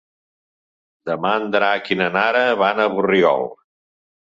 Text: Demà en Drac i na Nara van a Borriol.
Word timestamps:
Demà 1.09 1.33
en 1.41 1.45
Drac 1.57 1.93
i 1.97 1.99
na 2.01 2.09
Nara 2.17 2.43
van 2.65 2.85
a 2.87 2.91
Borriol. 2.97 3.49